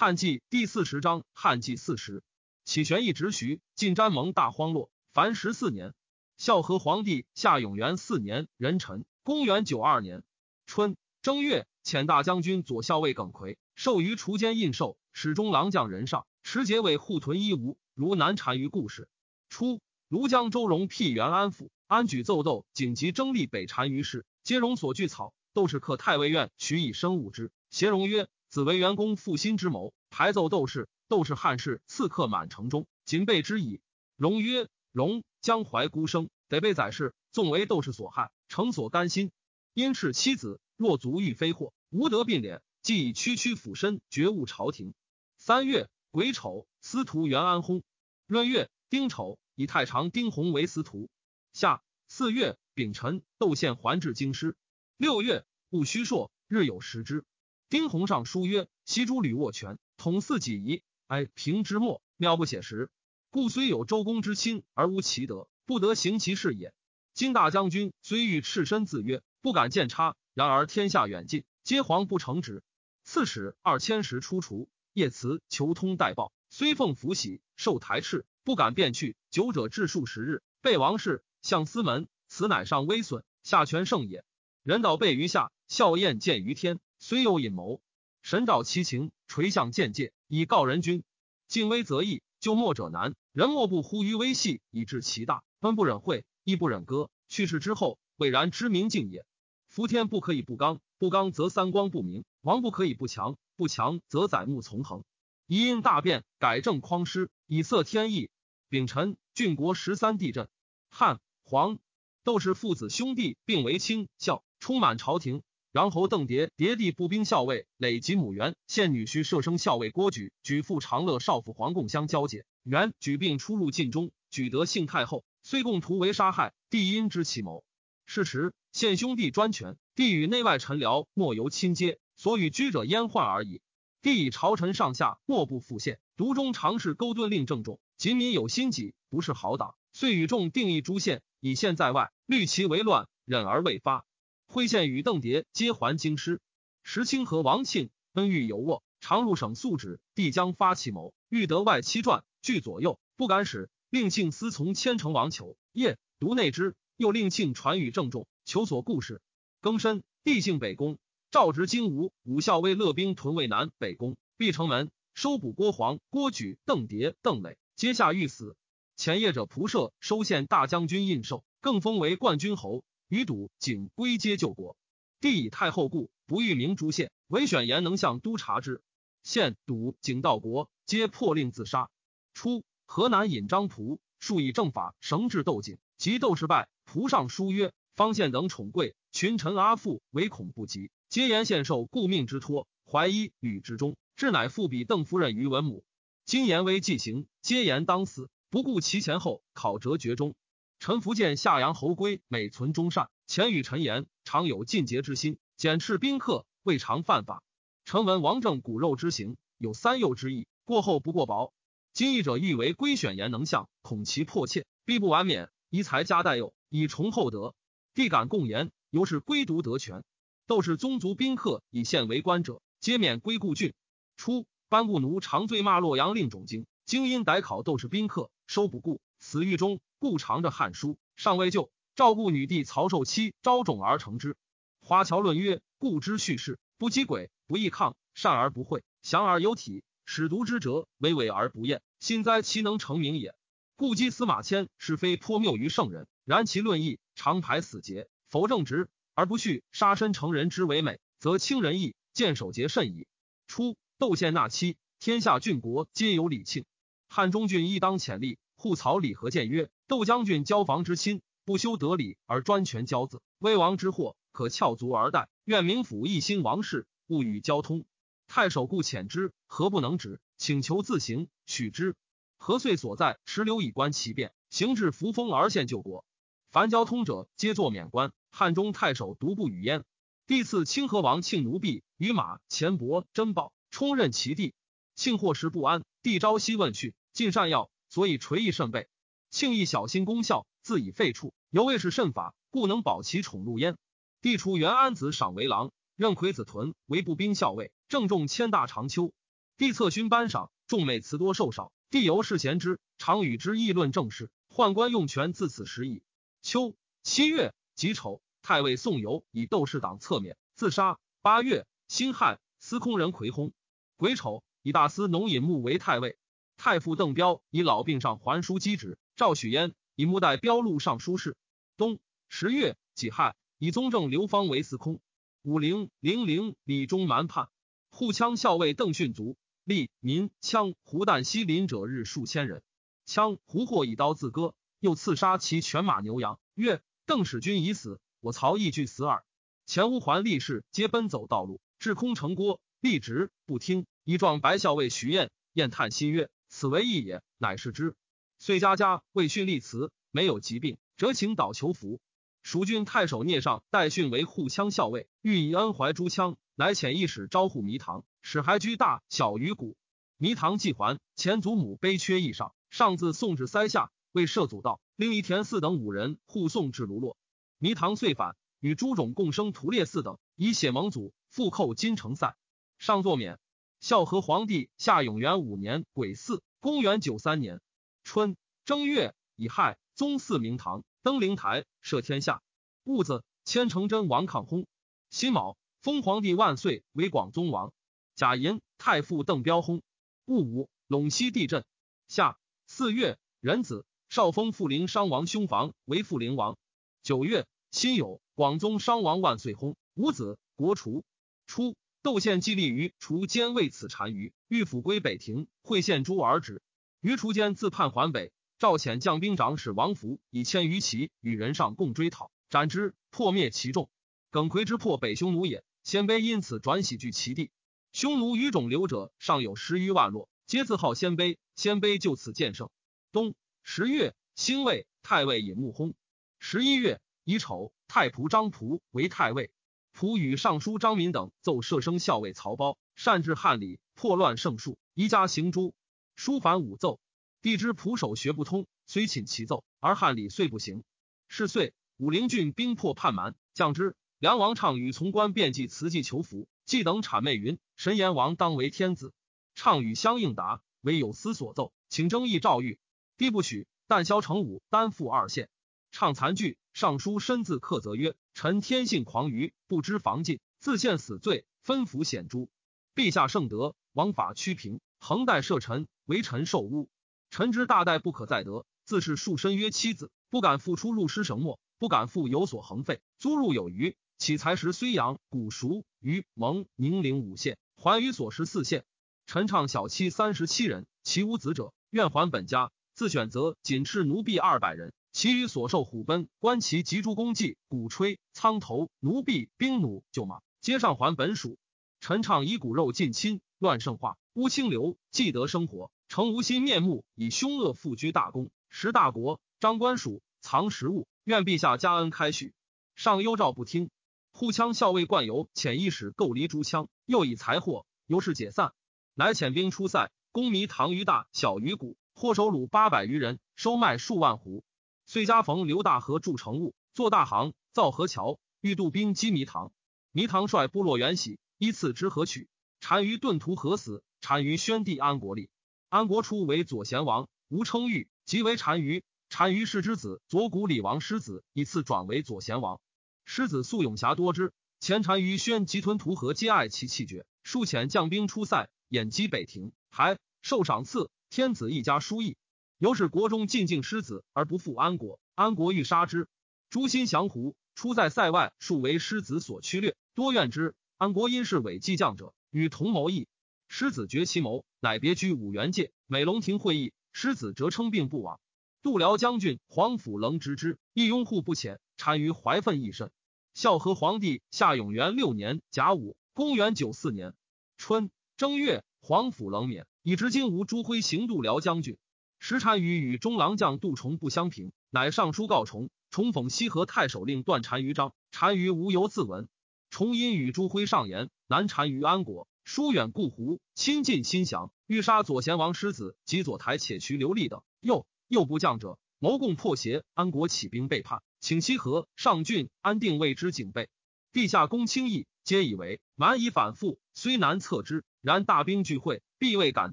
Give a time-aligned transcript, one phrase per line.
[0.00, 2.22] 汉纪第四十章，汉纪四十，
[2.64, 5.92] 启玄义直徐，晋詹蒙大荒落，凡十四年。
[6.36, 10.22] 孝和皇帝夏永元四年壬辰，公元九二年
[10.66, 19.08] 春正月，遣大将军左校尉耿奎授于除奸印绶，始中郎将人上，持节为护屯一吴，如南单于故事。
[19.48, 27.50] 初，庐江周荣辟元安府，安举奏斗，紧急征立北单于事，皆荣所具草，斗士克太尉院取以生物之。
[27.70, 28.28] 协荣曰。
[28.50, 33.82] 子为元公复心之谋，排奏斗士，斗士汉室刺客满城中，仅备之矣。
[34.16, 39.30] 荣曰：“荣江怀孤生，得被宰事，纵为斗士所害，诚所甘心。
[39.74, 44.94] 因斥妻子，若足欲非祸，无得并敛，即以区区俯身，绝悟朝廷。”
[45.36, 47.82] 三月癸丑，司徒元安薨。
[48.26, 51.10] 闰月丁丑，以太常丁弘为司徒。
[51.52, 54.56] 夏四月丙辰，窦宪还至京师。
[54.96, 57.24] 六月戊戌朔，日有食之。
[57.70, 62.90] 丁弘上书曰：“西诸吕握权，统祀己仪，哀平之末，妙不写实。
[63.28, 66.72] 故虽有周公之亲，而无其德，不得行其事也。
[67.12, 70.16] 今大将军虽欲赤身自约，不敢见差。
[70.32, 72.62] 然而天下远近，皆皇不成职。
[73.04, 79.14] 刺史二千石出除，叶慈求通代报，虽奉福玺，受台敕，不敢便去。
[79.30, 84.24] 久者至数十日，被王室，向司门，此乃上威损，下权盛也。
[84.62, 87.80] 人道备于下，笑晏见于天。”虽有隐谋，
[88.22, 91.04] 神照其情，垂向见界，以告人君。
[91.46, 93.14] 敬威则易，救末者难。
[93.32, 95.44] 人莫不忽于微细，以致其大。
[95.60, 97.08] 恩不忍讳，义不忍割。
[97.28, 99.24] 去世之后，未然知明镜也。
[99.68, 105.04] 福天不可以不刚，不刚则三光不明；王不可以不强，不强则载木从横。
[105.46, 108.28] 一因大变，改正匡师，以色天意。
[108.68, 110.48] 丙辰，郡国十三地震。
[110.90, 111.78] 汉、黄、
[112.24, 115.42] 窦氏父子兄弟并为卿孝，充满朝廷。
[115.72, 127.64] 杨侯邓蝶蝶弟步兵校尉累及母元献女婿射生校尉郭举举父长乐少府黄共相交结元举并出入晋中举得幸太后虽共图为杀害帝因知其谋
[128.06, 133.60] 是时献兄弟专权帝与内外臣僚莫由亲接所与居者焉患而已
[134.00, 144.07] 帝以朝臣上下莫不复献独中常侍勾敦令郑重仅民有心己不是好党遂与众定义诸县以县在外虑其为乱忍而未发。
[144.50, 146.40] 徽县与邓蝶皆还京师，
[146.82, 159.20] 石清和王庆恩遇有握，常入省诉旨，必将发其谋，欲得外戚传，据左右不敢使，令庆思从千城王求夜读内之，又令庆传与郑重，求所故事。
[159.60, 160.98] 庚申，帝姓北宫，
[161.30, 168.56] 诏执金吾武校尉乐兵屯渭南北宫，闭城门，收捕郭黄、郭举、邓蝶、邓磊，皆下狱死。
[168.96, 172.82] 前夜者仆射收献大将军印绶，更封为冠军侯。
[173.08, 174.76] 余堵景归皆救国，
[175.18, 178.82] 帝以太后故，不欲明诸县，唯选言能向督察之。
[179.22, 181.88] 县堵景道国，皆破令自杀。
[182.34, 195.82] 初，河南尹张仆数以正法绳治窦景，及窦氏败，仆上书曰：“方县等宠贵，群臣阿父唯恐不及，皆言献受故命之托，怀疑吕之中，至乃复比邓夫人于文母。
[196.26, 200.34] 今言为既行，皆言当死，不顾其前后，考折绝中。”
[200.78, 207.42] 臣福建夏阳侯归每存忠善，前与臣言，常有尽节之心，检斥宾客，未尝犯法。
[207.84, 211.52] 臣闻王政骨肉之行，有三幼之意，过后不过薄。
[211.92, 215.50] 今义者欲为归选言能相，恐其迫切，必不完免。
[215.68, 217.54] 宜才加代幼，以崇厚德。
[217.92, 220.04] 必敢共言，由是归独得权。
[220.46, 223.74] 斗士宗族宾客以县为官者，皆免归故郡。
[224.16, 229.80] 初，班固奴常醉骂洛阳令种经，经因逮考斗士宾客，收不顾，死狱中。
[230.00, 231.72] 故藏着汉书，尚未就。
[231.96, 234.36] 赵故女帝曹寿妻招种而成之。
[234.80, 241.82] 华侨论曰：故之叙事，不积诡，不易抗，善而不讳，详而有体，使读之者唯伪而不厌。
[241.98, 243.34] 心哉，其能成名也！
[243.74, 253.08] 故击司马迁是非颇谬于圣人，然其论义常排死节，否正直而不恤杀身成人之为美，则轻仁义，见守节甚矣。
[253.48, 256.64] 初，窦宪纳妻，天下郡国皆有礼庆，
[257.08, 258.38] 汉中郡亦当潜力。
[258.60, 265.28] 护曹李和谏曰：“窦将军交房之亲，不修德礼而专权骄子，威王之祸，可翘足而待。
[265.44, 267.84] 愿明府一心王事，勿与交通。
[268.26, 270.20] 太守故遣之，何不能止？
[270.38, 271.94] 请求自行，许之。
[272.36, 276.04] 何遂所在，持留以观其变，行至扶风而献救国。
[276.50, 278.10] 凡交通者，皆作免官。
[278.32, 279.84] 汉中太守独不与焉。
[280.26, 284.52] 帝赐清河王庆奴婢与马钱帛珍宝，充任其地。
[284.96, 288.86] 庆或时不安，帝朝夕问讯，尽善药。”所以垂意甚备，
[289.28, 293.76] 庆亦小心功效，自以废黜，犹未是甚法，故能保其宠禄焉。
[294.20, 299.12] 帝除元安子赏为郎，任魁子屯为步兵校尉，正中千大长秋。
[299.56, 301.72] 帝策勋班赏，众美辞多受少。
[301.90, 304.30] 帝由是贤之，常与之议论政事。
[304.48, 306.04] 宦官用权自此始矣。
[306.40, 311.00] 秋七月己丑，太尉宋游以窦氏党侧免，自杀。
[311.20, 313.50] 八月辛亥，司空人魁薨。
[313.96, 316.16] 癸丑，以大司农尹牧为太尉。
[316.58, 318.98] 太傅邓彪以老病上还书机职。
[319.14, 321.36] 赵许焉以木代彪录尚书事。
[321.76, 325.00] 冬十月己亥，以宗正刘芳为司空。
[325.42, 327.48] 武陵零陵李忠蛮叛，
[327.90, 329.36] 护羌校尉邓训卒。
[329.64, 332.62] 吏民羌胡旦西临者日数千人。
[333.06, 336.40] 羌胡获以刀自割，又刺杀其犬马牛羊。
[336.54, 339.24] 曰：邓使君已死，我曹亦俱死耳。
[339.64, 343.86] 前乌桓力士皆奔走道路，至空城郭，立直不听。
[344.02, 346.28] 以状白校尉徐彦，彦叹息曰：
[346.58, 347.94] 此为义也，乃是之。
[348.40, 352.00] 遂家家为训立祠，没有疾病，折请导求福。
[352.42, 359.76] 蜀郡太守聂尚代训为护羌校尉，欲以恩怀诸羌，乃遣一使招呼弥唐，使还居大小于谷。
[360.16, 362.52] 弥唐既还，前祖母悲缺义上。
[362.70, 367.16] 上自送至塞下，为摄祖道，另一田四等五人护送至卢洛。
[367.58, 372.36] 弥唐遂反，与诸种共生屠烈四等，以血盟祖，复寇金城塞。
[372.78, 373.38] 上作免。
[373.80, 377.60] 孝和皇帝夏永元五年癸巳，公元九三年
[378.02, 382.42] 春正月乙亥，宗祀明堂，登灵台，赦天下。
[382.82, 384.66] 戊子，千乘真王抗薨。
[385.08, 387.72] 辛卯，封皇帝万岁为广宗王。
[388.16, 389.82] 甲寅，太傅邓彪薨。
[390.24, 391.64] 戊午，陇西地震。
[392.08, 392.36] 夏。
[392.66, 396.58] 四月，壬子，少封富陵商王兄房为富陵王。
[397.04, 399.76] 九月，辛酉，广宗商王万岁薨。
[399.94, 401.04] 五子，国除。
[401.46, 406.62] 初，窦宪既立于除监为此单于，欲抚归北庭，会献诸而止。
[407.00, 413.90] 于除监自叛还北，赵遣将兵长史王福以千余骑与人上共追讨，斩之，破灭其众。
[414.30, 417.50] 耿奎之破北匈奴也，鲜卑因此转徙据其地。
[417.92, 420.28] 匈奴余种留者尚有十余万落。
[420.46, 422.70] 皆自号鲜卑，鲜卑就此建盛。
[423.12, 425.94] 冬十月，辛未，太尉尹穆薨。
[426.38, 429.50] 十一月乙丑，太仆张仆为太尉。
[429.98, 435.74] 仆与尚书张敏等奏射生校尉曹褒，擅治汉礼，破乱圣术，宜家行诛。
[436.14, 437.00] 书反五奏，
[437.42, 440.84] 帝知仆守学不通，虽请其奏，而汉礼遂不行。
[441.26, 443.96] 是岁，武陵郡兵破叛蛮，将之。
[444.20, 449.12] 梁王畅与从官遍计辞祭求福，祭等谄媚云：“神阎王当为天子。”
[449.56, 452.78] 畅与相应答，为有司所奏，请征议诏谕，
[453.16, 453.66] 帝不许。
[453.88, 455.48] 但萧成武担负二县，
[455.90, 462.50] 畅残惧，上书深自克责曰：“臣天性狂愚，不知防禁，自陷死罪，分服显诛。
[462.94, 466.88] 陛下圣德，王法屈平，恒待赦臣，为臣受污。
[467.30, 473.96] 臣之大代不可再得，自是束身曰妻子，不敢复出入师绳墨，不敢复有所横废，租入有余。
[474.16, 478.84] 岂才识睢阳、古熟、于蒙、宁陵五县，还于所食四县。”
[479.26, 482.70] 陈畅小妻三十七人，其无子者，愿还本家。
[482.94, 491.58] 自选择仅斥奴婢二百人，其余所受虎贲、观其及诸功绩、鼓吹、苍头、奴婢、兵弩、旧马，皆上还本属。
[491.98, 501.08] 陈畅以骨肉尽亲，乱圣化，污清流，既得生活，诚无心面目，以凶恶复居大功，食大国，张官署，藏食物。
[501.24, 502.54] 愿陛下加恩开许。
[502.94, 503.90] 上幽诏不听。
[504.30, 508.72] 护羌校尉冠游遣一使构离诸羌，又以财货，由是解散。
[509.14, 514.62] 乃遣兵出塞，攻弥唐于大小于谷，获首虏八百余人，收卖数万斛。
[515.08, 519.72] 遂加逢刘大河筑城务，做大行，造河桥，欲渡兵击弥唐。
[520.12, 522.50] 弥唐率部落援喜，依次之河取。
[522.78, 524.02] 单于遁屠何死？
[524.20, 525.48] 单于宣帝安国立。
[525.88, 529.02] 安国初为左贤王，吴称玉，即为单于。
[529.30, 532.78] 单于是之子左谷李王师子，以次转为左贤王。
[533.24, 538.68] 师子素勇侠多之，前单于宣及吞屠河，皆爱其气绝，数遣将兵出塞。
[538.90, 542.36] 掩击北庭，还受赏赐，天子一家书议。
[542.78, 546.28] 由是国中进敬师子而不复安国，安国欲杀之。
[546.70, 550.76] 诛心降胡，出在塞外，数为师子所驱掠，多怨之。
[550.96, 553.26] 安国因是伪计将者，与同谋议。
[553.66, 556.92] 师子绝其谋，乃别居五原界，美龙亭会议。
[557.12, 558.38] 师子则称病不往。
[558.80, 563.10] 度辽将军黄甫棱直之，亦拥护不浅，单于怀愤亦甚。
[563.54, 567.34] 孝和皇帝夏永元六年甲午，公元九四年
[567.76, 568.08] 春。
[568.36, 571.98] 正月，黄甫冷免，以执金吾朱辉行度辽将军。
[572.38, 579.48] 时单于与中郎将杜崇不相平，乃上书告崇，重讽西河太守令断单于章，单于无由自闻。
[579.90, 587.62] 重因与朱辉上言，南单于安国，疏远故胡，亲近心降，欲杀左贤王师子及左台且渠刘立等。
[587.80, 590.04] 又又不降者，谋共破邪。
[590.14, 593.88] 安国起兵背叛，请西河上郡安定为之警备。
[594.32, 598.04] 陛下公轻易，皆以为蛮夷反复，虽难测之。
[598.20, 599.92] 然大兵聚会，必未敢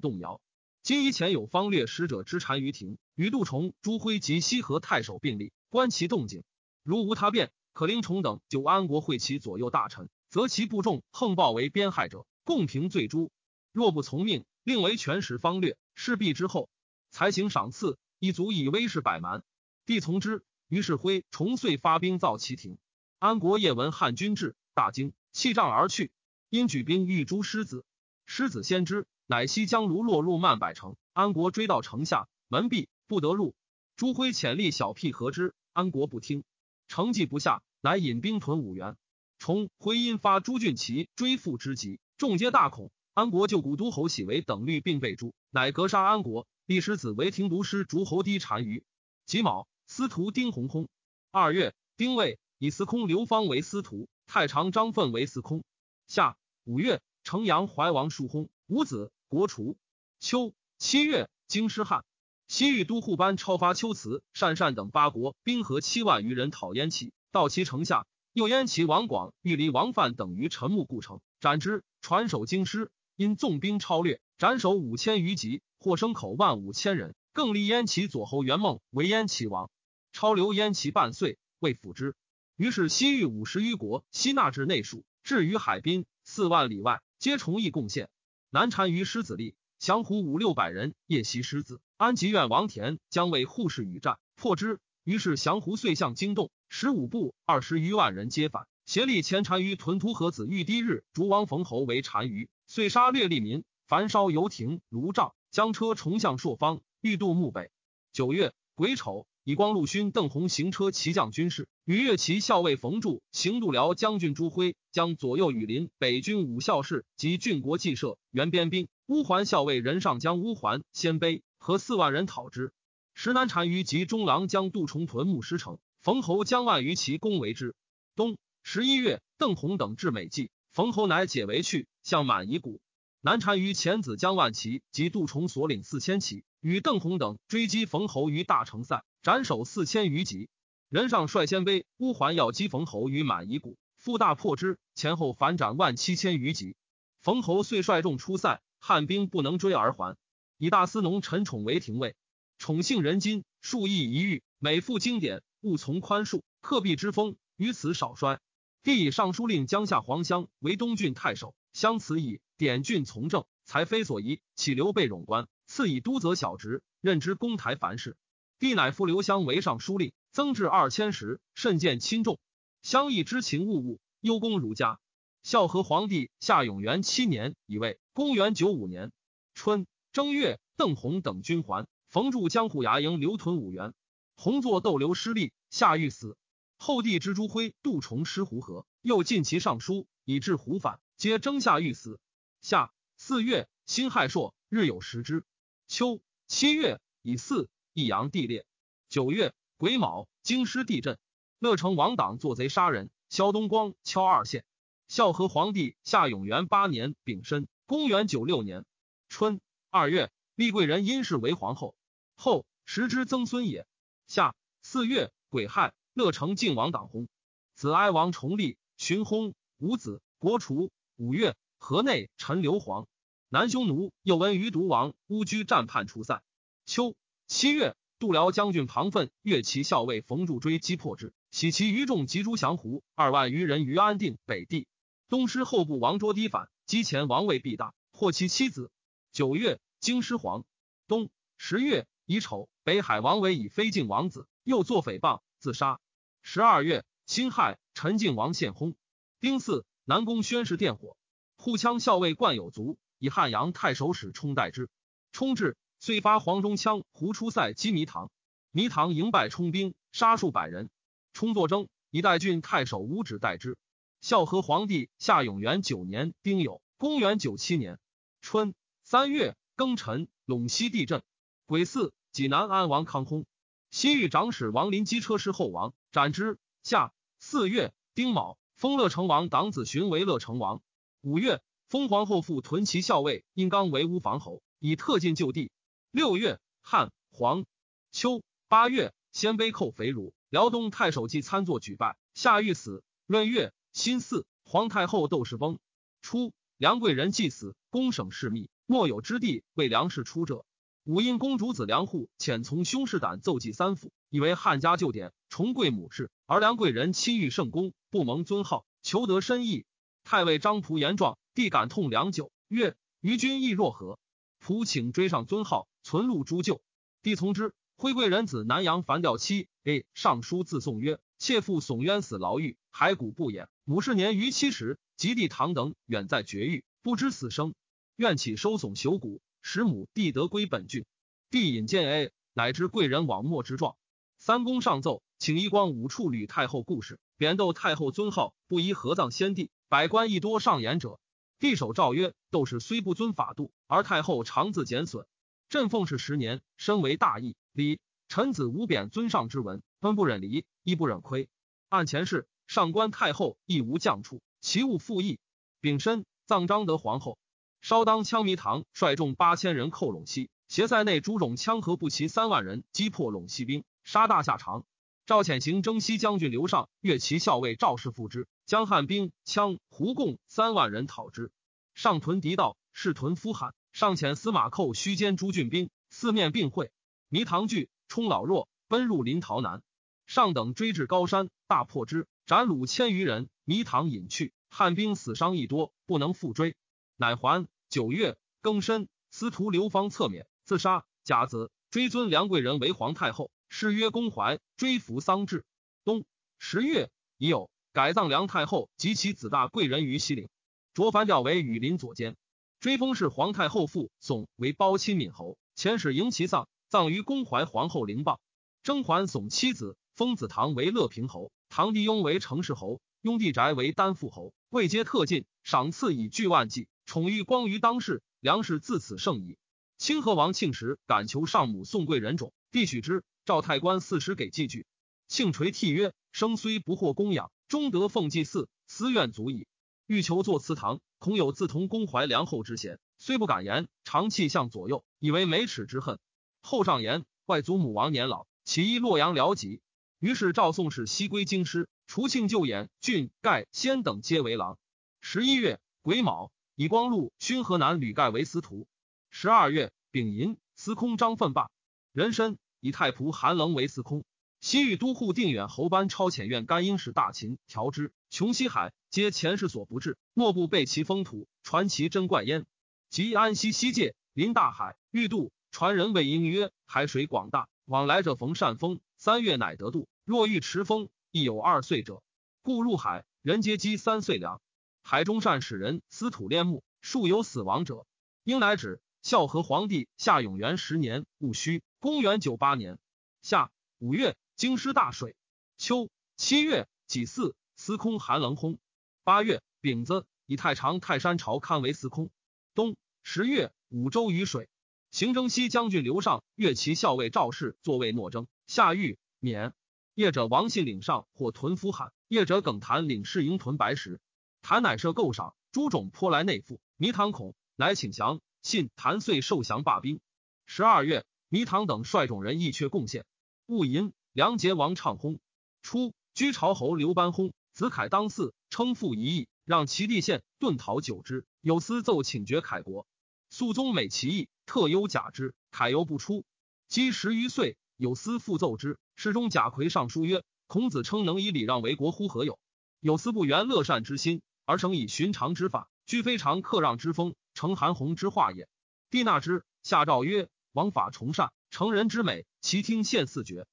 [0.00, 0.40] 动摇。
[0.86, 6.44] 今以前有方略使者之单于庭，与杜崇、朱辉及西河太守并立，观其动静。
[6.84, 13.32] 如无他变，可令崇等就安国会其左右大臣，择其部众横暴为边害者，共平罪诛。
[13.72, 16.70] 若不从命，令为权使方略，事毕之后，
[17.10, 19.42] 才行赏赐，亦足以威势百蛮。
[19.86, 20.44] 帝从之。
[20.68, 22.78] 于是辉重遂发兵造其庭。
[23.18, 26.12] 安国夜闻汉军至，大惊，弃帐而去。
[26.48, 27.84] 因举兵欲诛狮子，
[28.24, 29.08] 狮子先知。
[29.28, 33.56] 乃西将卢落入曼百城，安国追到城下，门闭，不得入。
[33.96, 36.44] 朱辉遣力小辟合之，安国不听，
[36.86, 38.96] 城计不下，乃引兵屯五原。
[39.40, 42.92] 崇辉因发朱俊奇追父之急，众皆大恐。
[43.14, 46.46] 安国就古都侯喜为等律，并被诛，乃格杀安国。
[46.64, 48.84] 立师子为廷读师逐侯低单于。
[49.24, 50.88] 己卯，司徒丁弘空。
[51.32, 55.64] 二月，丁未，以司空刘方为司徒，太常张奋为司空。
[56.06, 59.10] 夏五月，城阳怀王叔薨，五子。
[59.28, 59.76] 国除
[60.20, 62.04] 秋七月，京师汉，
[62.46, 71.82] 西域都护班超发秋辞、鄯善等八国兵合七万余人讨燕齐，到其城下，又燕齐王广、欲离王范等于陈木故城，斩之。
[72.00, 77.16] 传首京师，因纵兵超掠，斩首五千余级，获牲口万五千人。
[77.32, 79.70] 更立燕齐左侯元梦为燕齐王，
[80.12, 82.14] 超留燕齐半岁，未辅之。
[82.56, 88.08] 于是西域五十余国悉纳至内属，至于海滨四万里外，皆从义贡献。
[88.50, 91.80] 南单于狮子立，降胡五六百人，夜袭狮子。
[91.96, 94.78] 安吉院王田将为护士与战，破之。
[95.04, 107.70] 于是降胡遂向惊动，十五部二十余万人皆反，协力前单于屯突河子玉堤日，逐王冯侯为单于，遂杀掠利民，焚烧游亭炉帐，将车重向朔方，欲渡墓北。
[108.12, 109.26] 九月癸丑。
[109.48, 122.72] 以光禄勋邓弘行车骑将军事，与越骑校尉冯柱行度辽将军朱辉将左右羽林北军五校士及郡国骑射原边兵乌桓校尉任上将乌桓鲜卑和四万人讨之。
[123.14, 127.76] 石南单于及中郎将杜重屯牧师城，冯侯将万余骑攻为之。
[128.16, 132.80] 冬十一月，邓弘等至美济，冯侯乃解围去，向满夷谷。
[133.20, 139.04] 南单于前子将万骑及杜重所领四千骑，与邓弘等追击冯侯于大城塞。
[139.22, 140.48] 斩首四千余级，
[140.88, 146.76] 人上率鲜卑乌桓要击冯侯于满夷谷，复大破之，前后反斩万七千余级。
[147.20, 150.16] 冯侯遂率众出塞，汉兵不能追而还。
[150.58, 152.14] 以大司农陈宠为廷尉，
[152.56, 158.38] 宠幸人金，数亿一遇，每复经典，勿从宽恕，克必之风，于此少衰。
[158.84, 168.16] 帝以尚书令江夏黄乡为东郡太守，相辞以典郡从政，才非所宜，岂留备冗官，赐以都则小职，任之公台凡事。
[168.60, 172.38] 帝乃复刘襄为尚书令，增至二千石，甚见亲重。
[172.82, 175.00] 襄邑之情物物，优公儒家。
[175.42, 179.12] 孝和皇帝夏永元七年，以为公元九五年
[179.54, 183.94] 春正月，邓弘等军还，冯筑江户牙营留屯五原。
[184.36, 186.36] 弘作斗留失利，夏欲死。
[186.76, 192.20] 后帝之朱辉、杜重失胡河，又进其上书，以致胡反，皆征下欲死。
[192.60, 195.46] 夏四月，辛亥朔，日有食之。
[195.88, 197.70] 秋七月，以巳。
[197.94, 198.66] 益阳地裂。
[199.08, 201.18] 九月癸卯，京师地震，
[201.58, 203.10] 乐成王党作贼杀人。
[203.28, 204.64] 萧东光敲二县。
[205.06, 208.86] 孝和皇帝夏永元八年丙申，公元九六年
[209.28, 211.94] 春二月，立贵人因氏为皇后。
[212.36, 213.86] 后时之曾孙也。
[214.26, 217.28] 夏四月癸亥，乐成靖王党薨。
[217.74, 220.90] 子哀王重立，寻薨，五子，国除。
[221.16, 223.06] 五月，河内陈留皇。
[223.50, 226.42] 南匈奴又闻于毒王乌居战叛出塞。
[226.86, 227.14] 秋。
[227.46, 234.88] 七月，度辽将军庞奋、越骑校尉冯柱追击破之，喜其余众及诸降胡二万余人于安定北地。
[235.28, 238.90] 东师后部王卓低反，击前王位必大，获其妻子。
[239.32, 240.64] 九月，京师黄。
[241.06, 246.00] 冬十月乙丑，北海王为以非晋王子，又作诽谤，自杀。
[246.40, 248.94] 十二月辛亥，陈靖王献薨。
[249.40, 251.18] 丁巳，南宫宣氏电火，
[251.56, 254.88] 护羌校尉冠有卒，以汉阳太守使充代之。
[255.32, 255.76] 冲至。
[255.98, 258.30] 遂发黄忠枪，胡出塞击弥唐，
[258.70, 260.90] 弥唐迎败冲兵，杀数百人。
[261.32, 263.76] 冲作征，以代郡太守吴止代之。
[264.20, 267.98] 孝和皇帝夏永元九年丁酉，公元九七年
[268.40, 271.22] 春三月庚辰，陇西地震。
[271.66, 273.44] 癸巳，济南安王康薨。
[273.90, 276.58] 西域长史王林机车师后王，斩之。
[276.82, 280.80] 夏四月丁卯，封乐成王党子寻为乐成王。
[281.22, 285.70] 五月，封皇后父屯骑校尉殷刚为乌防侯，以特进就地。
[286.16, 287.66] 六月，汉黄
[288.10, 293.04] 秋八月，鲜卑寇肥汝，辽东太守祭参作举败，夏欲死。
[293.26, 295.78] 闰月辛巳，皇太后窦氏崩。
[296.22, 300.64] 初，梁贵人祭死，公省事密，莫有之地为梁氏出者。
[301.04, 306.30] 武因公主子梁户遣从兄士胆奏祭三府，以为汉家旧典，重贵母氏。
[306.46, 309.84] 而梁贵人亲遇圣公，不蒙尊号，求得深意。
[310.24, 314.18] 太尉张仆言状，帝感痛良久，曰：“于君意若何？”
[314.66, 316.82] 仆请追上尊号，存录诸旧。
[317.22, 317.72] 帝从之。
[317.94, 323.68] 徽贵人子南阳樊调妻 A 上书自送曰：“妾父耸冤死牢狱，骸骨不掩。
[323.84, 327.74] 母氏年逾七十，及弟堂等远在绝域，不知死生，
[328.16, 331.04] 愿起收耸朽骨。”使母弟得归本郡，
[331.48, 333.94] 帝引见 A，乃知贵人往没之状。
[334.36, 339.70] 三公上奏，请一光五处吕太后故事，贬斗太后尊号，不宜合葬先帝。
[339.88, 341.20] 百官亦多上言者。
[341.58, 345.26] 帝首诏曰：斗士虽不遵法度，而太后常自减损。
[345.70, 347.98] 朕奉侍十年，身为大义，礼
[348.28, 351.48] 臣子无贬尊上之文，分不忍离，亦不忍亏。
[351.88, 355.38] 按前事，上官太后亦无降处，其物复议。
[355.80, 357.38] 丙申，葬张德皇后。
[357.80, 364.84] 稍当羌弥堂率众八千人寇陇西，携塞内诸种羌和不齐三万人，击破陇西兵，杀大夏长。
[365.24, 371.52] 赵潜行征西将军刘尚、越骑校尉赵氏复之，将汉兵羌胡共三万人讨之。
[371.94, 376.90] 上屯敌道，士屯夫罕，上遣司马寇须歼诸郡兵，四面并会。
[377.28, 379.82] 弥唐惧，冲老弱，奔入临洮南。
[380.26, 383.48] 上等追至高山，大破之，斩虏千余人。
[383.64, 386.76] 弥唐隐去，汉兵死伤亦多，不能复追，
[387.16, 387.66] 乃还。
[387.88, 391.04] 九月庚申，司徒刘芳侧免，自杀。
[391.22, 395.64] 甲子，追尊梁贵人为皇太后，谥曰公怀，追服丧制。
[396.04, 396.24] 冬
[396.58, 400.50] 十月已有改葬梁太后及其子大贵人于西陵，
[400.92, 402.36] 卓凡调为羽林左监。
[402.78, 408.38] 追封是皇太后父宋为包亲敏侯，遣使迎其丧，葬于公怀皇后陵傍。
[408.82, 416.88] 甄嬛耸妻子封子堂为乐平侯，堂弟雍为成氏侯，雍弟宅为丹父侯，位阶特进，赏赐以巨万计。
[417.06, 419.56] 宠遇光于当世，梁氏自此盛矣。
[419.96, 423.24] 清河王庆时感求上母宋贵人种，必许之。
[423.46, 424.84] 赵太官四时给祭具，
[425.28, 429.66] 庆垂涕曰：“生虽不获供养，终得奉祭祀，私愿足矣。
[430.06, 436.18] 欲求作祠堂，恐有自同公怀良后之嫌，虽不敢言，常气向左右，以为美耻之恨。
[436.60, 439.80] 后上言外祖母王年老，起依洛阳辽籍。
[440.18, 444.78] 于是赵宋使西归京师，除庆旧演郡盖先等皆为郎。
[445.20, 446.50] 十一月癸卯。
[446.78, 448.86] 以光禄勋河南吕盖为司徒。
[449.30, 451.70] 十二月丙寅，司空张奋罢。
[452.12, 454.24] 壬申，以太仆韩棱为司空。
[454.66, 462.66] 西域都护定远侯班超遣院甘英使大秦调之，穷西海，皆前世所不至，莫不备其风土，传其珍怪焉。
[463.08, 470.08] 及安西西界，临大海，欲渡，传人谓应曰：海水广大，往来者逢善风，三月乃得渡。
[470.24, 472.20] 若遇持风，亦有二岁者，
[472.62, 474.60] 故入海，人皆积三岁粮。
[475.00, 478.04] 海中善使人司土炼木，数有死亡者。
[478.42, 479.00] 应乃止。
[479.22, 482.98] 孝和皇帝夏永元十年戊戌，公元九八年
[483.42, 485.36] 夏五月，京师大水。
[485.76, 488.78] 秋七月己巳，司空韩棱薨。
[489.22, 492.30] 八月丙子，以太常泰山朝堪为司空。
[492.74, 494.70] 冬十月，五州雨水。
[495.10, 498.46] 行征西将军刘尚、越骑校尉赵氏作为诺征。
[498.66, 499.74] 夏狱免。
[500.14, 504.20] 业者王信领上或屯夫罕，业者耿谭领侍营屯白石。
[504.62, 506.80] 谭乃设构赏，诸种颇来内附。
[506.96, 508.40] 弥唐恐，乃请降。
[508.62, 510.18] 信谭遂受降罢兵。
[510.64, 513.26] 十二月，弥唐等率众人亦却贡献。
[513.66, 515.38] 戊寅，梁杰王畅薨。
[515.80, 521.46] 初，居朝侯刘班薨，子凯当嗣，称父一义，让其弟献遁逃久之。
[521.62, 523.06] 有司奏请爵凯国。
[523.48, 525.54] 肃宗美其意，特优假之。
[525.70, 526.44] 凯犹不出。
[526.86, 528.98] 积十余岁，有司复奏之。
[529.14, 532.28] 侍中贾逵上书曰：“孔子称能以礼让为国乎？
[532.28, 532.58] 何有？
[533.00, 538.68] 有司不原乐善之心。”而成以寻常之法，居非常克让之风，成韩弘之化也。
[539.08, 543.66] 帝纳之，下诏曰：王法崇善，成人之美，其听献四绝。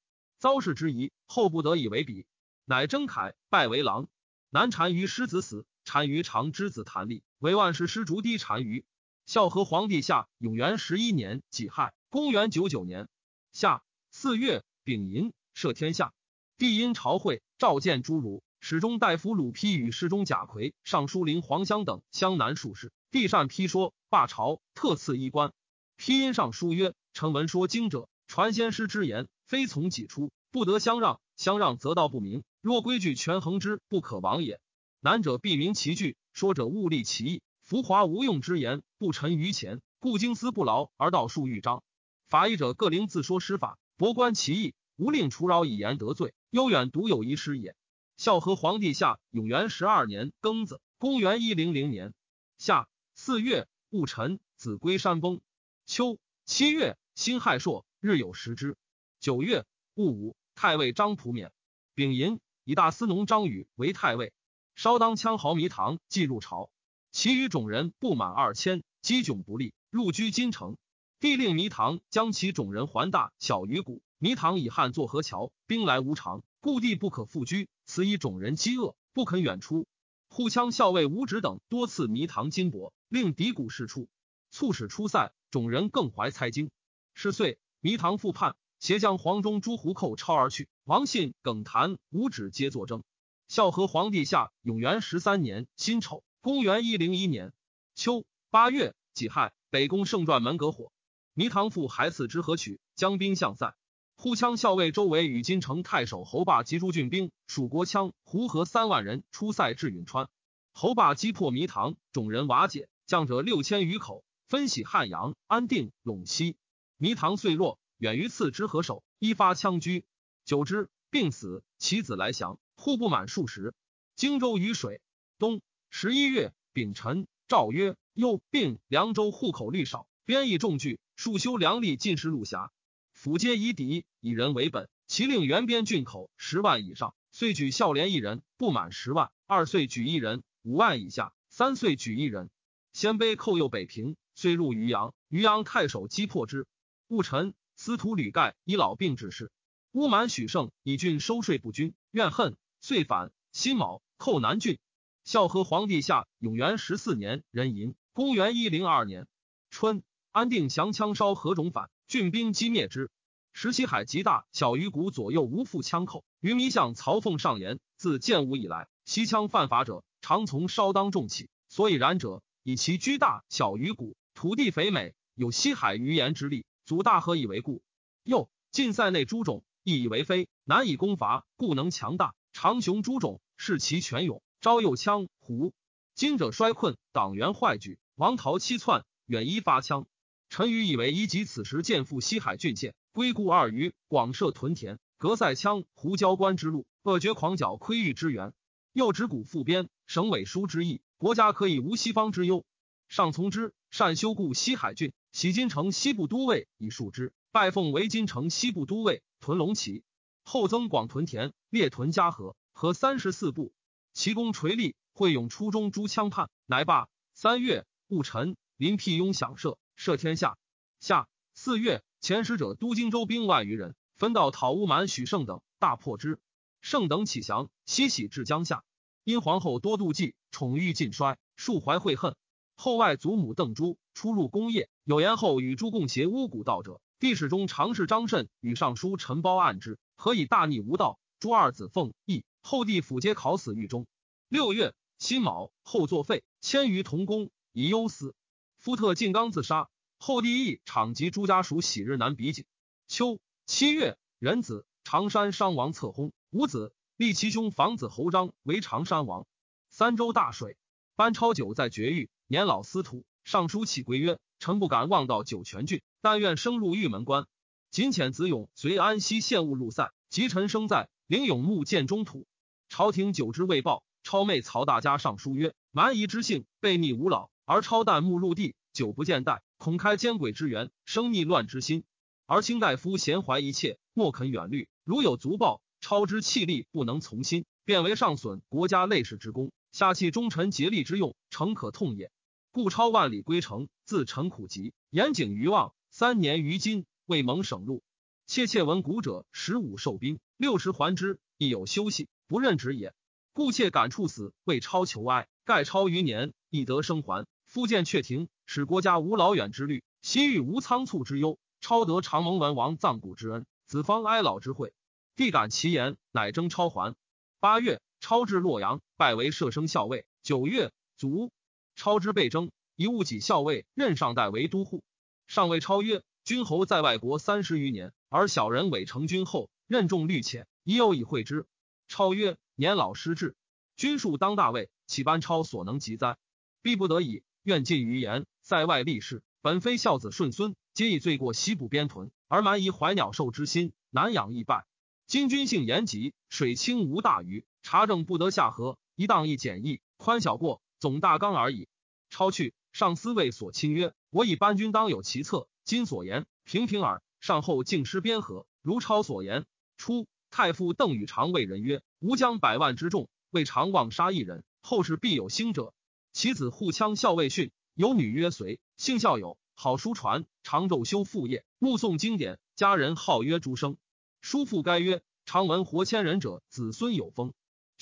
[0.44, 2.26] 遭事之疑，后不得以为比，
[2.66, 4.10] 乃征凯拜为郎。
[4.50, 8.84] 南单于师子死，单于长之子谭立为万世师，逐低单于。
[9.26, 13.08] 孝和皇帝下永元十一年己亥，公元九九年
[13.54, 16.14] 夏四月丙寅，赦天下。
[16.58, 18.44] 帝因朝会召见诸儒。
[18.60, 25.54] 始中大夫鲁丕与侍中贾逵、尚书令黄香等湘南术士，帝善批说，罢朝，特赐衣冠。
[25.96, 31.20] 批因上书曰：“臣闻说经者，传先师之言，非从己出，不得相让。
[31.36, 32.44] 相让则道不明。
[32.62, 34.62] 若规矩权衡之，不可亡也。
[35.00, 37.42] 难者必明其句，说者勿立其意。
[37.62, 41.84] 浮华无用之言，不沉于前，故经思不劳而道数豫章。
[42.28, 47.76] 法医者各灵自说施法，博观其意，无令除扰以言得罪，悠远独有一师也。”
[48.16, 52.14] 孝和皇帝下永元十二年庚子，公元一零零年
[52.60, 55.42] 夏四月戊辰，子归山崩。
[55.86, 58.78] 秋七月，辛亥朔，日有食之。
[59.24, 61.54] 九月戊午，太尉张普免。
[61.96, 64.34] 丙寅，以大司农张宇为太尉。
[64.76, 66.70] 稍当羌豪弥唐，即入朝。
[67.14, 70.76] 其余种人不满二千，积窘不利，入居金城。
[71.22, 74.02] 帝令弥唐将其种人还大小于谷。
[74.18, 77.70] 弥唐以汉作河桥，兵来无常，故地不可复居。
[77.86, 79.88] 此以种人饥饿，不肯远出。
[80.28, 84.10] 护羌校尉吴止等多次弥唐金帛，令敌谷释出，
[84.52, 85.32] 促使出塞。
[85.50, 86.70] 种人更怀猜惊。
[87.14, 90.68] 是岁，弥唐复叛，携将黄忠、诸胡寇超而去。
[90.84, 93.02] 王信、耿谭、吴止皆作征。
[93.48, 97.54] 孝和皇帝下永元十三年辛丑，公元一零一年
[97.96, 100.92] 秋八月己亥，北宫圣传门阁火。
[101.34, 103.74] 弥唐父还赐之何取，将兵向塞。
[104.18, 110.28] 护羌校尉周围与金城太守侯霸及诸郡兵蜀国羌胡合三万人出塞至颍川。
[110.74, 116.58] 侯霸击破弥唐，众人瓦解，将者六千余口，分徙汉阳、安定、陇西。
[116.98, 120.04] 弥唐遂弱，远于次之何守，依发枪居。
[120.44, 121.64] 久之，病死。
[121.78, 123.74] 其子来降，户不满数十。
[124.18, 125.00] 荆州于水。
[125.40, 131.00] 冬十一月丙辰，诏曰：又并凉州户口率少，编役重聚。
[131.16, 132.74] 数修良吏进士入辖，
[133.14, 134.90] 府皆以敌以人为本。
[135.08, 142.50] 其令原边郡口十万以上，遂举孝廉一人不满十万；二岁举一人五万以下，三岁举一人。
[142.92, 145.16] 鲜卑寇右北平，遂入渔阳。
[145.30, 146.68] 渔阳太守击破之。
[147.08, 149.52] 戊辰，司徒吕盖以老病致仕。
[149.92, 153.34] 乌蛮许胜以郡收税不均，怨恨，遂反。
[153.52, 154.80] 辛卯，寇南郡。
[155.26, 159.28] 孝和皇帝下永元十四年壬寅，公元一零二年
[159.70, 160.02] 春。
[160.32, 163.12] 安定降羌烧何种反，郡兵击灭之。
[163.52, 166.24] 石西海极大，小鱼谷左右无复羌寇。
[166.40, 177.82] 于弥向曹凤上言：自建武以来，西羌犯法者常从稍当重起，所以然者，以其居大小鱼谷，土地肥美，有西海鱼盐之力，祖大河以为故。
[178.24, 182.34] 又晋塞内诸种亦以为非，难以攻伐，故能强大。
[182.54, 185.74] 长雄诸种视其权勇，招诱羌胡。
[186.16, 190.06] 今者衰困，党员坏举，王逃七窜，远依发羌。
[190.50, 198.54] 陈余以为宜及此时建复西海郡县，归故二余，广设屯田，隔塞羌胡交关之路，扼绝狂剿窥域之源。
[198.92, 202.64] 又指古复边，省委书之意，国家可以无西方之忧。
[203.08, 210.04] 上从之，善修故西海郡，徙金城西部都尉以数之，拜奉为金城西部都尉，屯龙旗。
[210.44, 213.72] 后增广屯田，列屯嘉禾，和三十四部。
[214.14, 217.08] 其功垂立，会勇初中诸羌叛，乃罢。
[217.34, 219.78] 三月戊辰，临辟雍享射。
[219.96, 220.58] 摄天下。
[221.00, 226.40] 夏四月，前使者都荆州兵万余人，分道讨乌蛮许胜等，大破之。
[226.82, 228.84] 胜等起降，西徙至江夏。
[229.24, 232.36] 因皇后多妒忌，宠欲尽衰，数怀悔恨。
[232.76, 237.02] 后外祖母邓珠出入宫业，有言后与诸共邪巫蛊道者。
[237.20, 241.20] 帝史中常侍张慎与尚书陈包案之，何以大逆无道？
[241.40, 244.08] 诸二子奉义，后帝府皆考死狱中。
[244.50, 248.36] 六月辛卯，后作废，迁于同宫，以忧思。
[248.78, 249.90] 夫特进刚自杀。
[250.18, 252.66] 后帝义场及朱家属喜日南比景。
[253.08, 256.32] 秋七月，壬子，常山商王册薨。
[256.52, 259.46] 五子，立其兄房子侯章为常山王。
[259.90, 260.78] 三州大水，
[261.16, 263.24] 班超久在绝域，年老司徒。
[263.44, 267.46] 上书起归曰：“臣不敢望到九泉郡，但愿升入玉门关。”
[267.92, 270.12] 仅遣子勇随安西县务入塞。
[270.32, 272.48] 及臣生在，领勇木见中土。
[272.90, 274.04] 朝廷久之未报。
[274.24, 282.06] 超妹曹大家上书曰：“蛮夷之性，悖逆无老，而超旦暮入地，久不见代。”恐开奸鬼之源，生逆乱之心，
[282.48, 284.88] 而卿大夫闲怀一切，莫肯远虑。
[285.04, 292.32] 如有足报，超之气力不能从心，变为上损国家累世之功，下弃忠臣竭力之用，诚可痛也。
[292.72, 298.02] 故超万里归程，自陈苦疾，严谨于望，三年于今，未蒙省禄。
[298.48, 303.14] 切切闻古者十五受兵，六十还之，亦有休息，不任职也。
[303.54, 307.46] 故妾感处死，为超求哀，盖超余年，亦得生还。
[307.68, 308.50] 夫见阙庭。
[308.66, 311.60] 使国家无老远之虑，西域无仓促之忧。
[311.82, 314.92] 超得长蒙文王葬骨之恩，子方哀老之惠。
[315.36, 317.14] 必感其言，乃征超还。
[317.60, 320.26] 八月，超至洛阳，拜为射生校尉。
[320.44, 321.52] 九月，卒。
[321.98, 325.04] 超之被征，以务己校尉任上代为都护。
[325.46, 331.66] 上谓超曰：“君侯在外国三十余年，而小人伪成君后，任重虑浅，宜有以会之。”
[332.08, 333.58] 超曰：“年老失志，
[333.98, 336.38] 君数当大位，岂班超所能及哉？
[336.82, 344.86] 必不得已。”愿尽于言，塞外立事，本非孝子顺孙，皆以罪过西部边屯，而蛮夷怀鸟兽之心，难养易败。
[345.28, 351.88] 今君性严急，水清无大鱼，查证不得下河，一荡一简易，宽小过，总大纲而已。
[352.30, 357.22] 超去，上司谓所亲曰：“我以班军当有其策，今所言平平耳。
[357.42, 359.66] 上后敬师边合，如超所言。”
[359.98, 365.94] 初，太傅邓禹常谓人曰：“吾将百万之众，未尝妄杀一人，后世必有兴者。”
[366.32, 372.60] 其子护羌校尉训，有女曰随，姓孝友，好书传，常昼修父业，目诵经典。
[372.76, 373.98] 家人号曰诸生。
[374.42, 377.54] 叔父该曰：“常闻活千人者，子孙有风。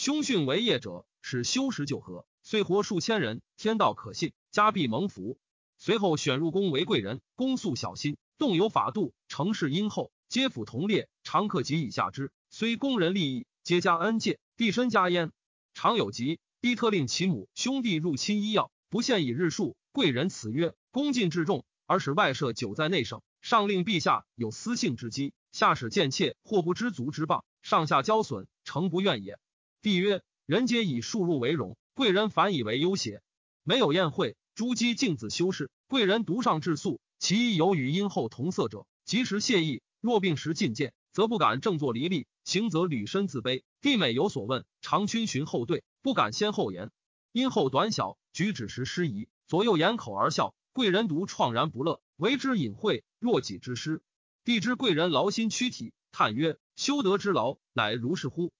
[0.03, 5.37] 凶训为业者，使修时就和，虽活数千人，天道可信，家必蒙福。”
[5.77, 12.31] 随后选入宫为贵人，公素小心，动有法度，成事殷厚，皆辅同列，常克己以下之。
[12.49, 15.31] 虽宫人利益，皆加恩戒，必身加焉。
[15.75, 16.39] 常有疾。
[16.61, 19.75] 必特令其母兄弟入侵医药，不限以日数。
[19.91, 23.21] 贵人辞曰：“恭敬至重，而使外舍久在内省。
[23.43, 29.37] 上令陛下有私性之机，下使贱妾或不知足之谤，上下交损，诚不愿也。”
[29.81, 33.23] 帝曰：“人皆以庶入为荣，贵人反以为忧邪？
[33.63, 37.01] 没有宴会，诸姬敬子修饰，贵人独上至素。
[37.17, 43.63] 其一有与殷后同色者，及时谢意；若病时觐见，则不敢正坐离立，行则履身自卑。
[43.81, 46.91] 帝每有所问，常君循后对。”不敢先后言，
[47.31, 50.53] 殷后短小，举止时失仪，左右掩口而笑。
[50.73, 54.03] 贵人独怆然不乐，为之隐晦，若己之师。
[54.43, 58.51] 帝知贵人劳心躯体，叹曰：“修德之劳，乃如是乎？”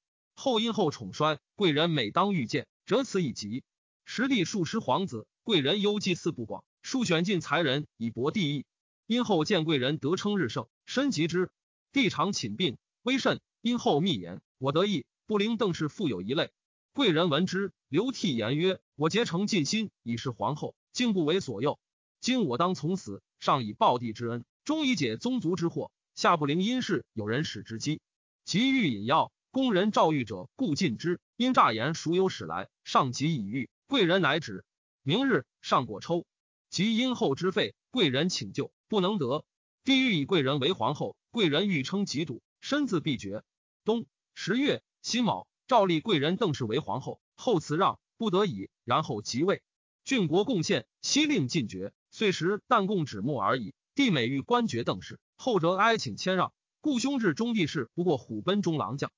[0.42, 3.64] 后因后宠衰，贵人每当遇见，折此以疾。
[4.06, 8.66] 时帝数十皇子，贵人忧祭祀不广，数选尽才人以博帝意。
[9.06, 11.52] 因后见贵人得称日盛，深及之。
[11.92, 13.40] 帝常寝病，微甚。
[13.62, 16.50] 因后密言：“我得意，不灵邓氏富有一类。”
[16.92, 21.78] 贵人闻之，流涕言曰：“我竭诚尽心以示皇后，竟不为所诱。
[22.20, 25.92] 今我当从死，上以报帝之恩，终以解宗族之祸。
[26.16, 28.02] 下不灵因事，有人使之机，
[28.44, 31.20] 急欲饮药，宫人召御者，故进之。
[31.36, 32.70] 因诈言孰有使来？
[32.86, 34.64] 上即已愈，贵人乃止。
[35.04, 36.26] 明日上果抽，
[36.70, 39.44] 及因后之废，贵人请救，不能得。
[39.84, 43.44] 帝欲以贵人为皇后，贵人欲称己笃，身自必绝。
[43.84, 49.62] 冬十月辛卯。”诏立贵人邓氏为皇后，后辞让，不得已，然后即位。
[50.06, 51.92] 郡国贡献，悉令尽爵。
[52.10, 53.74] 岁时但供止目而已。
[53.96, 59.12] 帝每欲官爵邓氏，后者哀请谦让，故兄至中帝室不过虎贲中郎将。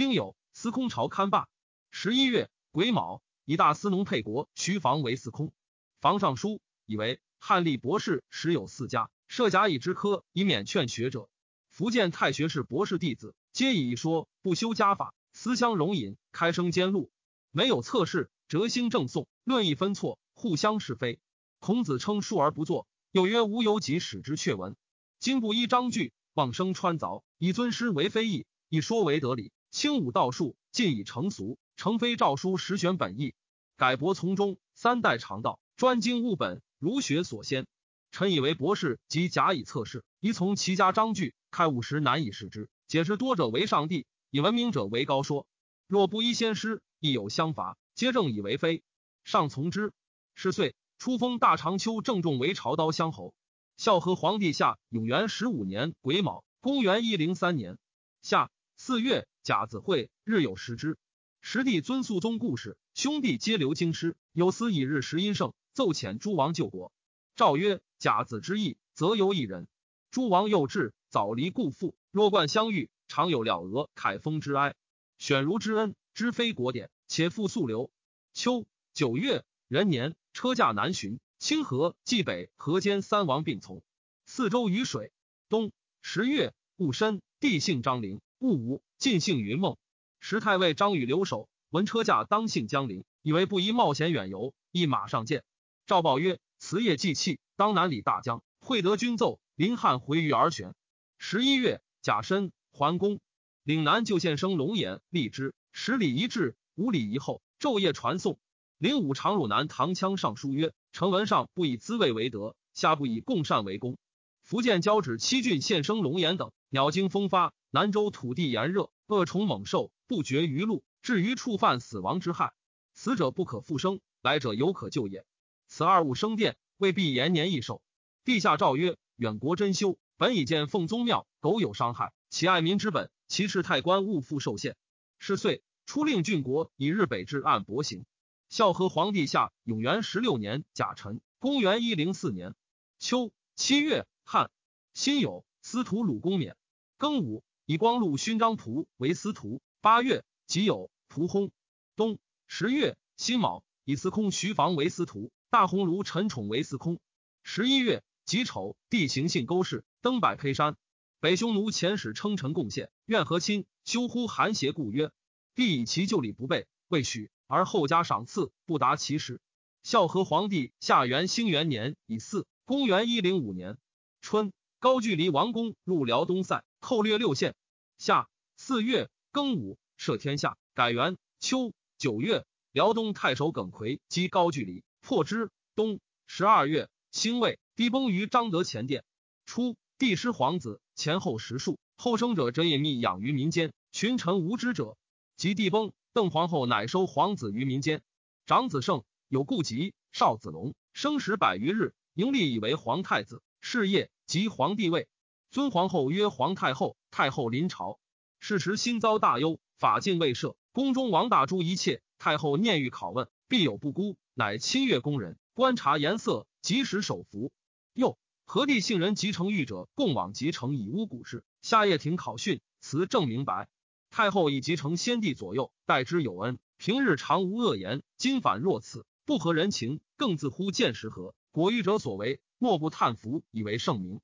[0.00, 1.46] 丁酉，司空朝堪罢。
[1.90, 5.52] 十一月癸卯，以大司农沛国徐房为司空。
[6.00, 11.28] 房尚书以为汉立博士时有四家，设甲乙之科，以免劝学者。
[11.68, 15.12] 福建太学士博士弟子，皆以一说不修家法。
[15.34, 17.10] 思相容隐，开生兼录，
[17.50, 21.20] 没有测试，哲兴正颂，论议分错，互相是非。
[21.58, 24.76] 孔子称述而不作，又曰：“无有己使之阙文。”
[25.20, 29.52] 今不依章句，妄生穿凿，以尊师为非议，以说为得理。
[29.70, 33.34] 轻武道术，尽以成俗，成非诏书实选本意，
[33.76, 37.66] 改博从中，三代常道，专精务本，儒学所先。
[38.10, 42.68] 臣以为博士即假以测试，宜从其家章句，开悟时难以识之。
[42.88, 44.06] 解释多者为上帝。
[44.32, 45.46] 以文明者为高说，
[45.88, 48.82] 若不依先师，亦有相伐，皆正以为非，
[49.24, 49.92] 上从之。
[50.34, 53.34] 是岁，初封大长秋郑重为朝刀乡侯。
[53.76, 57.78] 孝和皇帝下永元十五年癸卯，公元一零三年
[58.22, 58.50] 夏
[58.82, 60.96] 四月甲子会，日有食之。
[61.42, 66.90] 时帝尊肃宗故事，兄弟皆留京师，有司以日食阴盛，奏遣诸王救国。
[67.36, 69.68] 诏曰：甲子之意，则由一人。
[70.10, 72.88] 诸王幼稚，早离故父，若冠相遇。
[73.06, 74.74] 常有了额凯风之哀，
[75.18, 77.90] 选如之恩，知非国典，且复速流。
[78.32, 78.64] 秋
[78.94, 83.82] 九月壬年，车驾南巡，清河、冀北、河间三王并从，
[84.24, 85.12] 四周雨水。
[85.50, 89.76] 冬十月戊申，帝姓张陵，戊午，晋幸云梦。
[90.18, 95.44] 时太尉张宇留守，闻车驾当幸江陵，以为不宜冒险远游，亦马上见。
[95.84, 100.74] 诏报曰：辞夜祭器，当南李大江，会得军奏，临汉回于而旋。
[101.18, 102.50] 十一月甲申。
[102.72, 103.20] 桓公
[103.64, 108.38] 岭南旧县生龙颜立之，十里一至，五里一后，昼夜传颂。
[108.78, 113.98] 灵武常汝南唐羌上书曰：“臣闻上不以滋味为德，下不以共善为功。
[114.44, 122.52] 福建交趾七郡县生龙颜等，鸟惊风发，南州土地炎热，恶虫猛兽不绝于路，至于触犯死亡之害。
[122.94, 125.24] 死者不可复生，来者犹可救也。
[125.68, 127.80] 此二物生殿，未必延年益寿。
[128.24, 134.76] 陛下诏曰：远国珍修，本以见奉宗庙，苟有伤害。”其爱民之本，其事太官勿复受限。
[135.18, 138.04] 是岁，出令郡国以日北至按薄行。
[138.48, 142.56] 孝和皇帝下永元十六年甲辰，公元一零四年
[142.98, 144.50] 秋七月汉
[144.92, 146.56] 辛酉，司徒鲁公冕。
[146.98, 149.62] 庚午，以光禄勋章仆为司徒。
[149.80, 151.52] 八月己酉，仆薨。
[151.94, 155.30] 冬十月辛卯，以司空徐房为司徒。
[155.50, 156.98] 大鸿胪陈宠为司空。
[157.44, 160.76] 十一月己丑，帝行信勾氏，登百胚山。
[161.20, 165.12] 北匈奴遣使称臣贡献，愿和亲，休乎韩邪故曰：
[165.54, 169.40] 帝以其旧礼不备，未许，而后加赏赐，不达其时。
[169.84, 173.78] 孝和皇帝下元兴元年乙巳，公元一零五年
[174.20, 177.54] 春，高句丽王公入辽东塞，寇掠六县。
[178.00, 181.18] 夏四月庚午，赦天下，改元。
[181.38, 185.50] 秋九月，辽东太守耿奎击高句丽，破之。
[185.74, 189.04] 冬十二月，兴魏，帝崩于张德前殿。
[189.44, 194.96] 初，帝失皇子，前后十数，后生者则隐秘养于民间，群臣无知者。
[195.36, 198.00] 及帝崩，邓皇后乃收皇子于民间，
[198.46, 199.04] 长子胜。
[199.28, 203.42] 有故疾，少子龙生时百余日，迎立以为皇太子。
[203.60, 205.06] 是夜，即皇帝位，
[205.50, 206.96] 尊皇后曰皇太后。
[207.10, 207.98] 太后临朝，
[208.38, 212.02] 事时心遭大忧，法禁未设，宫中王大珠一切。
[212.18, 217.50] 太后念欲拷问，必有不辜，乃亲阅宫人，观察颜色，及时手服。
[217.94, 221.42] 又何地幸人集成狱者，共往集成以诬古事。
[221.62, 223.68] 下夜庭考讯，辞正明白。
[224.10, 229.04] 太后以集成先帝左右，待之有恩，平日常无恶言，今反若此。
[229.24, 231.34] 不合人情，更自乎见识何？
[231.50, 234.20] 果欲者所为，莫不叹服，以为圣明。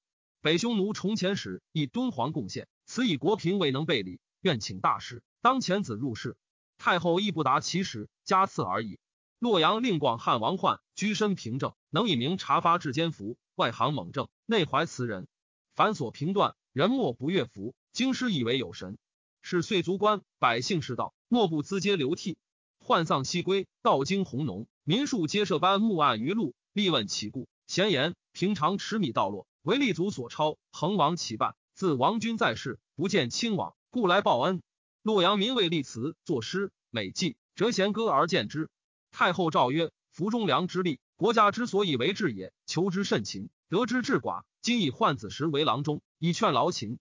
[0.47, 6.37] 北匈奴重前使以敦煌贡献，此以国平未能备礼，愿请大师当遣子入仕。
[6.79, 9.01] 太后亦不达其时，加赐而已。
[9.41, 15.27] 洛阳令广汉王焕居身平正，能以明察发治奸服，外行猛政，内怀慈仁，
[15.75, 17.75] 凡所评断，人莫不悦服。
[17.93, 18.99] 京师以为有神，
[19.43, 22.39] 是岁卒官，百姓世道，莫不资嗟流涕。
[22.79, 24.69] 患丧西归，道经红浓。
[24.85, 27.49] 民庶皆设班木案于路，立问其故。
[27.67, 31.57] 闲言平常持米道落，为立足所超，恒王其半。
[31.75, 34.63] 自王君在世，不见亲王，故来报恩。
[35.03, 38.71] 洛阳民为立祠作诗，美祭折弦歌而见之。
[39.11, 42.53] 太后诏曰：“服忠良之力，国家之所以为治也。
[42.65, 44.45] 求之甚勤，得之至寡。
[44.63, 47.01] 今以宦子时为郎中，以劝劳勤。